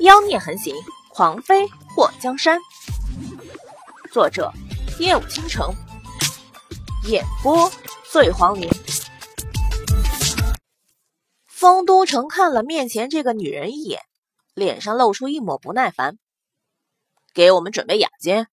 [0.00, 0.74] 妖孽横行，
[1.08, 2.58] 狂妃祸江山。
[4.12, 4.52] 作者：
[4.98, 5.72] 夜舞倾城，
[7.08, 7.70] 演播：
[8.10, 8.68] 醉黄林。
[11.46, 14.00] 丰都城看了面前这个女人一眼，
[14.52, 16.18] 脸上露出一抹不耐烦。
[17.32, 18.48] 给我们准备雅间，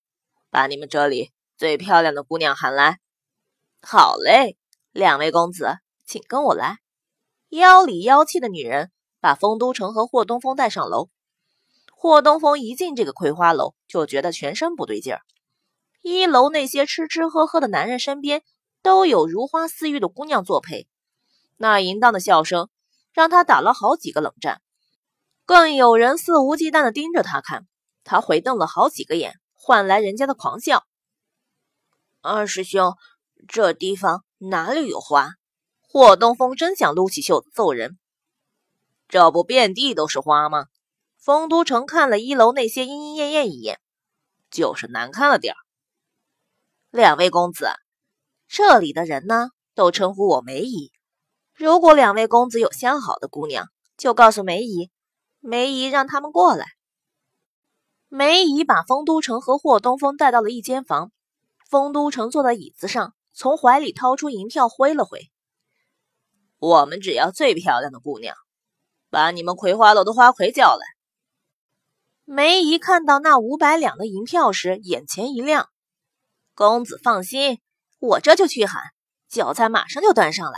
[0.52, 3.00] 把你们这里最漂亮的姑娘喊来。
[3.82, 4.58] 好嘞，
[4.92, 6.78] 两位公子，请跟我来。
[7.50, 11.10] 妖里妖气的女人把丰都城和霍东风带上楼。
[12.02, 15.22] 霍东风一进这个葵花楼，就觉得全身不对劲儿。
[16.02, 18.42] 一楼那些吃吃喝喝的男人身边
[18.82, 20.88] 都有如花似玉的姑娘作陪，
[21.58, 22.70] 那淫荡的笑声
[23.14, 24.64] 让他打了好几个冷战。
[25.46, 27.68] 更有人肆无忌惮地盯着他看，
[28.04, 30.84] 他回瞪了好几个眼，换来人家的狂笑。
[32.22, 32.96] 二师兄，
[33.48, 35.34] 这地方哪里有花？
[35.82, 38.00] 霍东风真想撸起袖子揍人。
[39.08, 40.66] 这不遍地都是花吗？
[41.24, 43.80] 丰都城看了一楼那些莺莺燕燕一眼，
[44.50, 45.58] 就是难看了点儿。
[46.90, 47.70] 两位公子，
[48.48, 50.92] 这里的人呢，都称呼我梅姨。
[51.54, 54.90] 如果两位公子有相好的姑娘，就告诉梅姨，
[55.40, 56.66] 梅姨让他们过来。
[58.08, 61.12] 梅姨把丰都城和霍东风带到了一间房，
[61.70, 65.30] 丰都城坐在椅子上，从怀里掏出银票挥了挥。
[66.58, 68.36] 我们只要最漂亮的姑娘，
[69.12, 70.84] 把你们葵花楼的花魁叫来。
[72.34, 75.68] 梅姨看到那五百两的银票时，眼前一亮。
[76.54, 77.60] 公子放心，
[78.00, 78.82] 我这就去喊，
[79.28, 80.58] 酒菜马上就端上来。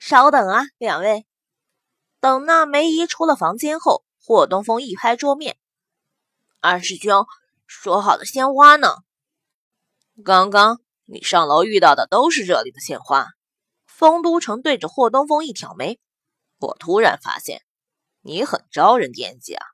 [0.00, 1.24] 稍等啊，两位。
[2.18, 5.56] 等那梅姨出了房间后，霍东风一拍桌面
[6.58, 7.24] ：“二师兄，
[7.64, 8.96] 说好的鲜花呢？
[10.24, 13.28] 刚刚你上楼遇到的都是这里的鲜花。”
[13.86, 16.00] 丰都城对着霍东风一挑眉
[16.58, 17.62] ：“我突然发现，
[18.20, 19.64] 你很招人惦记啊。”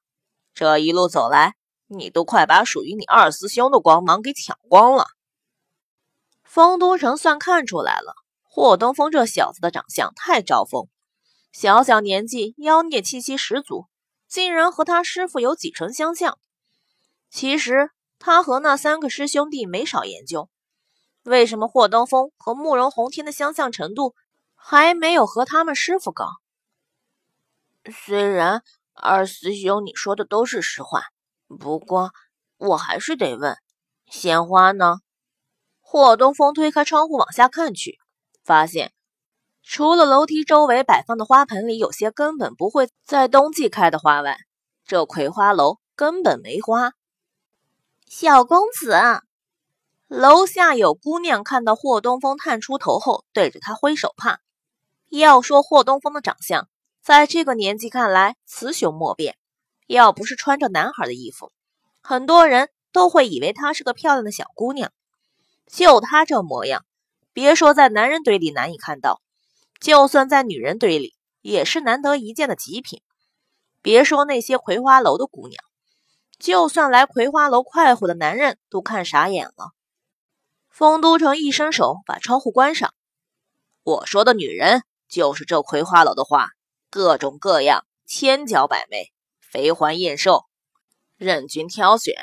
[0.52, 1.54] 这一路走来，
[1.86, 5.06] 你都快把属于你二师兄的光芒给抢光了。
[6.44, 10.88] 丰都城算看出来了，霍东风这小子的长相太招风，
[11.52, 13.86] 小小年纪妖孽气息十足，
[14.28, 16.38] 竟然和他师傅有几成相像。
[17.30, 20.50] 其实他和那三个师兄弟没少研究，
[21.22, 24.14] 为什么霍东风和慕容洪天的相像程度
[24.56, 26.26] 还没有和他们师傅高？
[27.90, 28.62] 虽然。
[29.00, 31.04] 二师兄，你说的都是实话，
[31.58, 32.12] 不过
[32.58, 33.56] 我还是得问，
[34.06, 34.98] 鲜花呢？
[35.80, 37.98] 霍东风推开窗户往下看去，
[38.44, 38.92] 发现
[39.62, 44.38] 除了楼梯周围摆放的花盆里有些根本不会在冬季开的花外，
[44.84, 46.92] 这葵花楼根本没花。
[48.06, 48.98] 小公子，
[50.08, 54.40] 楼下有姑娘看到霍东风探出头后，对着他挥手怕。
[55.08, 56.68] 要说霍东风的长相。
[57.10, 59.36] 在这个年纪看来，雌雄莫辨。
[59.88, 61.50] 要不是穿着男孩的衣服，
[62.00, 64.92] 很多人都会以为她是个漂亮的小姑娘。
[65.66, 66.84] 就她这模样，
[67.32, 69.20] 别说在男人堆里难以看到，
[69.80, 73.02] 就算在女人堆里也是难得一见的极品。
[73.82, 75.64] 别说那些葵花楼的姑娘，
[76.38, 79.72] 就算来葵花楼快活的男人都看傻眼了。
[80.68, 82.94] 丰都城一伸手把窗户关上。
[83.82, 86.50] 我说的女人，就是这葵花楼的花。
[86.90, 90.46] 各种各样，千娇百媚，肥环燕瘦，
[91.16, 92.16] 任君挑选。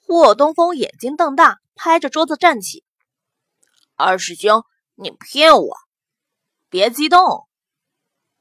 [0.00, 2.84] 霍东风眼睛瞪大，拍着桌子站起
[3.94, 5.76] ：“二师兄，你骗我！
[6.70, 7.46] 别激动，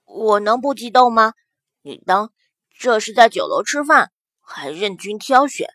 [0.06, 1.34] 我能不激动吗？
[1.82, 2.32] 你当
[2.80, 5.68] 这是在酒楼吃饭，还任君挑选？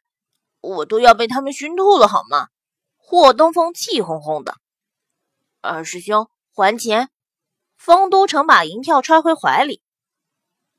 [0.60, 2.48] 我都要被他们熏吐了，好吗？”
[2.96, 4.54] 霍东风气哄哄的
[5.60, 7.10] ：“二师兄，还钱！”
[7.80, 9.80] 丰都城把银票揣回怀里，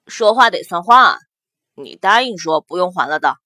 [0.06, 1.18] 说话得算话，
[1.74, 3.38] 你答应说不用还了的。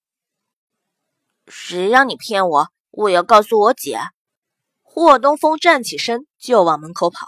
[1.48, 2.68] 谁让你骗我？
[2.92, 3.98] 我要告诉我姐。
[4.84, 7.28] 霍东风站起身就往门口跑。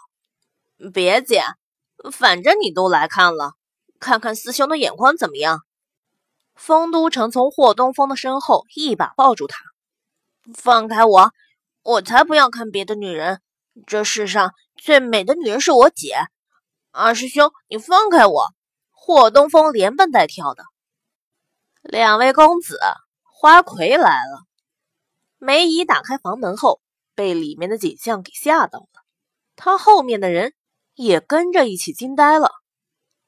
[0.93, 1.43] 别姐，
[2.11, 3.53] 反正你都来看了，
[3.97, 5.61] 看看师兄的眼光怎么样？
[6.55, 9.63] 丰都城从霍东风的身后一把抱住他，
[10.53, 11.31] 放开我！
[11.83, 13.39] 我才不要看别的女人，
[13.85, 14.53] 这世上。
[14.79, 16.15] 最美的女人是我姐，
[16.91, 18.45] 二师兄，你放开我！
[18.91, 20.63] 霍东风连蹦带跳的。
[21.81, 22.79] 两位公子，
[23.23, 24.43] 花魁来了。
[25.39, 26.79] 梅姨打开房门后，
[27.15, 28.87] 被里面的景象给吓到了，
[29.55, 30.53] 她后面的人
[30.93, 32.51] 也跟着一起惊呆了。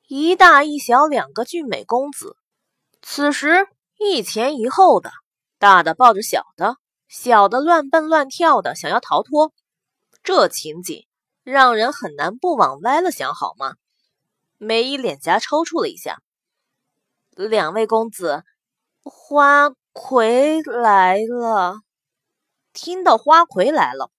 [0.07, 2.37] 一大一小两个俊美公子，
[3.01, 3.67] 此时
[3.97, 5.11] 一前一后的，
[5.57, 9.51] 大的抱着小的，小的乱蹦乱跳的，想要逃脱。
[10.29, 11.07] 这情景。
[11.43, 13.73] 让人很难不往歪了想，好吗？
[14.59, 16.21] 梅姨脸颊抽搐了一下。
[17.31, 18.43] 两位公子，
[19.01, 21.79] 花魁来了。
[22.73, 24.11] 听到花魁来了，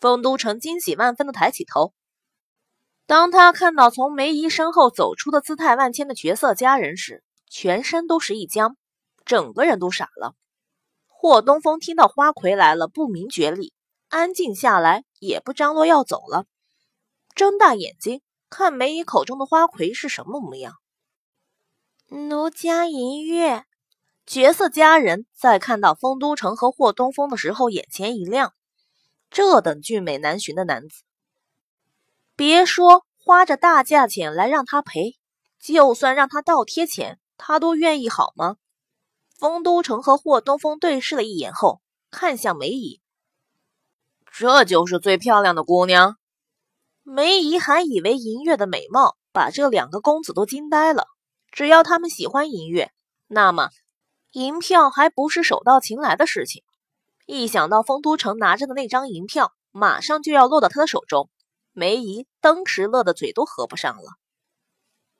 [0.00, 1.94] 丰都城惊喜万分的抬起头。
[3.06, 8.76] 当他看到从梅姨身后走出的姿态万千的绝色佳人时，全身都是一僵，
[9.24, 10.34] 整个人都傻了。
[11.06, 13.72] 霍东风听到花魁来了，不明觉厉，
[14.14, 16.46] 安静下来，也不张罗要走了，
[17.34, 20.74] 睁大眼睛看梅姨口中的花魁是什么模样。
[22.10, 23.64] 奴家银月，
[24.24, 28.54] 绝色佳人在看到丰都城和霍东风的时候，眼前一亮。
[29.30, 31.02] 这等俊美难寻的男子，
[32.36, 35.18] 别说花着大价钱来让他赔，
[35.58, 38.58] 就算让他倒贴钱，他都愿意，好吗？
[39.36, 41.82] 丰都城和霍东风对视了一眼后，
[42.12, 43.00] 看向梅姨
[44.36, 46.16] ：“这就是最漂亮的姑娘。”
[47.06, 51.06] 梅姨还以为银月的美貌把这两个公子都惊呆了。
[51.52, 52.90] 只要他们喜欢银月，
[53.28, 53.68] 那么
[54.32, 56.64] 银票还不是手到擒来的事情。
[57.26, 61.30] 一想到丰都城拿着的那张银票马上就要落到他的手中，
[61.72, 64.02] 梅姨当时乐得嘴都合不上了。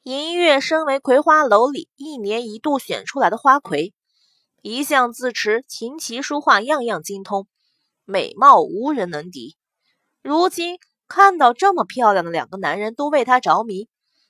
[0.02, 3.94] 银月身为葵花楼里一年一度选出来的花魁，
[4.60, 7.46] 一向自持琴棋书画样样精通，
[8.04, 9.56] 美貌无人能敌。
[10.22, 10.78] 如今
[11.08, 13.88] 看到这么漂亮的两个男人都为她着迷，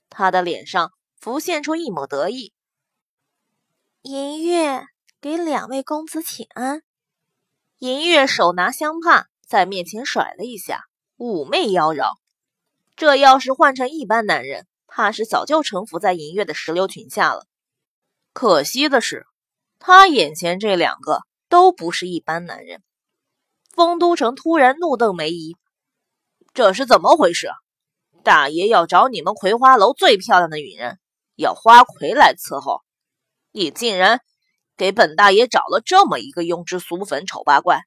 [0.09, 0.93] 她的脸上。
[1.21, 2.53] 浮现出一抹得意。
[4.03, 4.85] 银月
[5.23, 6.83] 给两位公子请安。
[7.79, 10.83] 银月手拿香帕，在面前甩了一下，
[11.17, 12.17] 妩媚妖娆。
[12.95, 17.47] 这要是换成一般男人，怕是早就臣服在银月的石榴裙下了。
[18.35, 19.25] 可惜的是，
[19.79, 22.83] 他眼前这两个都不是一般男人。
[23.75, 25.57] 丰都城突然怒瞪梅姨
[26.55, 27.49] ：“这是怎么回事？
[28.23, 30.99] 大爷要找你们葵花楼最漂亮的女人。”
[31.37, 32.83] 要花魁来伺候，
[33.51, 34.21] 你竟然
[34.77, 37.81] 给本大爷找了这么一个庸脂俗粉、丑八怪！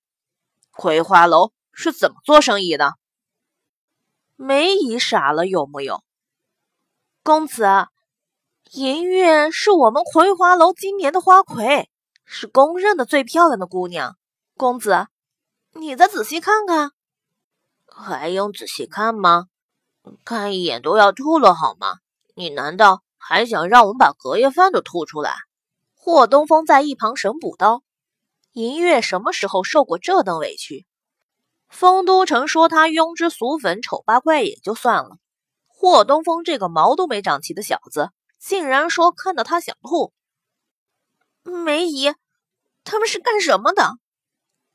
[0.71, 2.95] 葵花楼是怎么做生意的？
[4.35, 6.03] 梅姨傻了有木有？
[7.23, 7.65] 公子，
[8.71, 11.89] 银月是我们葵花楼今年的花魁，
[12.25, 14.17] 是公认的最漂亮的姑娘。
[14.57, 15.07] 公子，
[15.79, 16.91] 你再仔细看看。
[17.87, 19.47] 还用仔细看吗？
[20.23, 21.97] 看一眼都要吐了好吗？
[22.35, 23.03] 你难道？
[23.17, 25.35] 还想让我们把隔夜饭都吐出来？
[25.93, 27.83] 霍东风在一旁神补刀
[28.53, 30.85] ：“银月什么时候受过这等委屈？”
[31.67, 35.17] 丰都城说他庸脂俗粉、丑八怪也就算了，
[35.67, 40.13] 霍东风这个毛都没长齐的小子，竟然说看到他想吐。
[41.43, 42.13] 梅姨，
[42.85, 43.97] 他们是干什么的？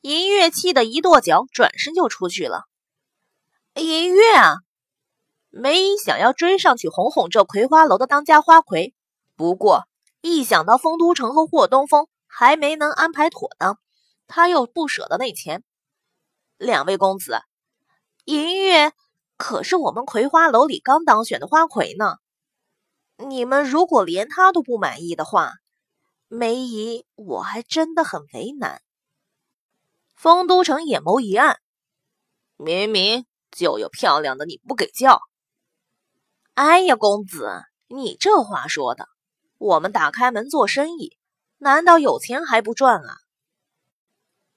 [0.02, 2.64] 银月气得一跺脚，转身就出去了。
[3.76, 4.56] 银月啊！
[5.49, 8.94] 梅姨想要追上去哄哄这葵花楼的当家花魁，
[9.37, 9.87] 不过
[10.20, 13.78] 一想到丰都城和霍东风还没能安排妥当，
[14.26, 15.62] 他又不舍得那钱。
[16.58, 17.40] 两位公子，
[18.25, 18.93] 银月
[19.37, 22.16] 可是我们葵花楼里刚当选的花魁呢。
[23.19, 25.52] 你们如果连他都不满意的话，
[26.26, 28.82] 梅姨我还真的很为难。
[30.22, 31.58] 丰都城眼眸一暗，
[32.56, 35.20] 明明就有漂亮的，你不给叫。
[36.54, 37.50] 哎呀，公子，
[37.88, 39.08] 你这话说的，
[39.58, 41.19] 我们打开门做生意，
[41.58, 43.17] 难道有钱还不赚啊？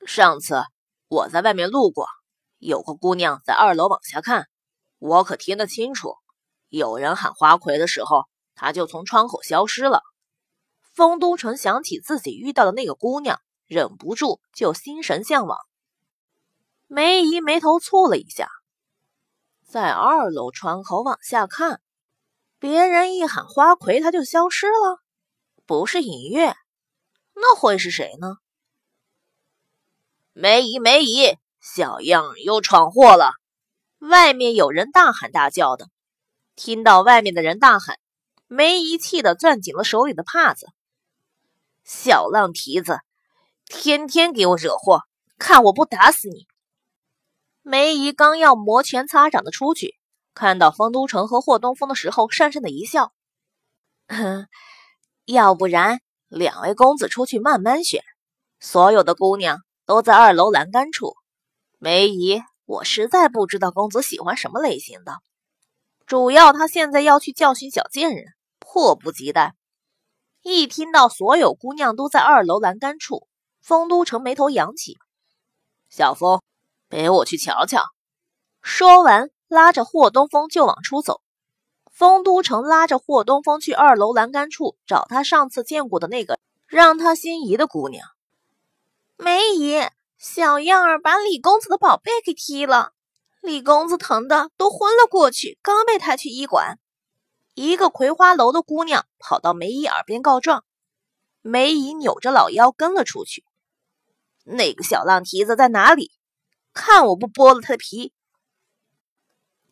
[0.06, 0.62] 上次
[1.08, 2.06] 我在外面路过，
[2.60, 4.48] 有个姑娘在二楼往下看，
[5.00, 6.14] 我可听得清楚，
[6.70, 10.04] 有人喊花魁的时候，她就从窗口消失了。
[10.94, 15.60] 丰都城想起自己遇到的那个姑娘，忍不住就心神向往。
[16.88, 18.50] 梅姨眉头蹙了一下，
[19.64, 21.82] 在二楼窗口往下看。
[22.58, 25.02] 别人一喊花魁，他就消失了，
[25.66, 26.56] 不是尹月，
[27.34, 28.38] 那会是谁呢？
[30.34, 33.32] 梅姨，梅姨，小样又闯祸了！
[34.00, 35.90] 外面有人大喊大叫的。
[36.56, 38.00] 听到外面的人大喊，
[38.48, 40.68] 梅姨气得攥紧了手里的帕子。
[41.84, 43.00] 小浪蹄子，
[43.66, 45.02] 天天给我惹祸，
[45.38, 46.48] 看我不打死你！
[47.62, 49.96] 梅姨刚要摩拳擦掌的出去。
[50.34, 53.14] 看到丰都城和霍东风的时候，讪讪的一笑。
[54.08, 54.48] 哼，
[55.26, 58.04] 要不然两位公子出去慢慢选，
[58.60, 61.16] 所有的姑娘都在二楼栏杆处。
[61.80, 65.14] 梅姨，我实在不知道公子喜欢什么类型的，
[66.06, 68.26] 主要他现在要去教训小贱人，
[68.60, 69.56] 迫不及待。
[70.44, 73.28] 一听到所有姑娘都在二楼栏杆处，
[73.66, 74.98] 丰都城眉头扬起。
[75.90, 76.42] 小风，
[76.90, 77.82] 陪我去瞧瞧。
[78.62, 79.32] 说完。
[79.48, 81.22] 拉着霍东风就往出走，
[81.94, 88.08] 丰都城拉着霍东风去二楼栏杆处找他上次见过的那个让他心仪的姑娘。
[89.18, 89.82] 梅姨，
[90.18, 92.94] 小样儿把李公子的宝贝给踢了，
[93.40, 96.80] 李公子疼的都昏了过去，刚被抬去医馆。
[97.54, 100.66] 一个葵花楼的姑娘跑到梅姨耳边告状，
[101.44, 103.46] 梅姨扭着老腰跟了出去。
[104.46, 106.12] 那个小浪蹄子在哪里？
[106.74, 108.14] 看我不剥了他的皮！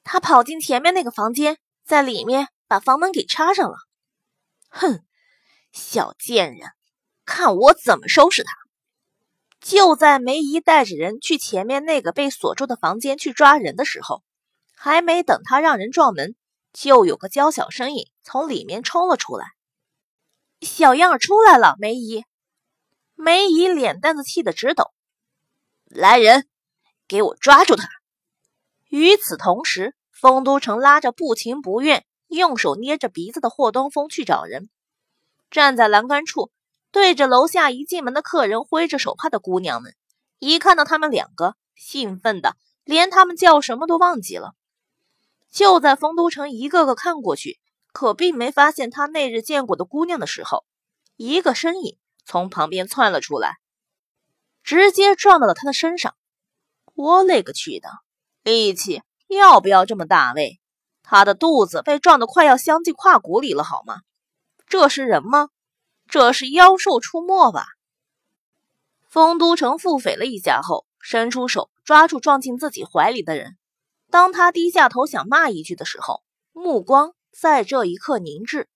[0.04, 3.78] 他跑进前面那个房间，在里面把房门给插上了。
[4.70, 5.00] 哼，
[5.72, 6.70] 小贱人，
[7.26, 8.52] 看我怎么收拾他！
[9.62, 14.22] 就在梅姨带着人去前面那个被锁住的房间去抓人的时候，
[14.76, 16.36] 还没等他让人撞门。
[16.74, 19.46] 就有个娇小身影从里面冲了出来，
[20.62, 21.76] 小样儿出来了！
[21.78, 22.26] 梅姨，
[23.16, 24.92] 梅姨脸蛋子气得直抖。
[25.86, 26.48] 来人，
[27.08, 27.88] 给我抓住他！
[28.90, 34.70] 与此同时，丰都城拉着不情不愿、用手捏着鼻子的霍东风去找人，
[35.52, 36.52] 站在栏杆处，
[36.92, 39.96] 对着楼下一进门的客人挥着手帕的姑娘们，
[40.40, 44.54] 一看到他们两个，兴奋的连他们叫什么都忘记了。
[45.52, 47.60] 就在丰都城一个个看过去，
[47.92, 50.66] 可并没发现他那日见过的姑娘的时候，
[51.16, 53.58] 一个身影从旁边窜了出来，
[54.64, 56.16] 直接撞到了他的身上。
[56.96, 57.90] 我勒个去的，
[58.44, 60.34] 力气要不要这么大？
[60.34, 60.60] 喂，
[61.02, 64.02] 他的肚子被撞得快要镶进胯骨里了，好吗？
[64.68, 65.50] 这是人吗？
[66.08, 67.66] 这是妖兽出没吧？
[69.10, 73.58] 丰都城腹诽了一下后，伸出手抓住撞进自己怀里的人。
[74.10, 78.70] 当他低下头想骂一句的时候，目光在这一刻凝滞。